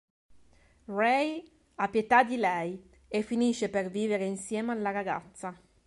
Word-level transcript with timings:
Ray 0.97 1.45
ha 1.77 1.87
pietà 1.87 2.23
di 2.23 2.35
lei 2.37 2.89
e 3.07 3.21
finisce 3.21 3.65
a 3.69 3.81
vivere 3.83 4.25
insieme 4.25 4.71
alla 4.71 4.89
ragazza. 4.89 5.55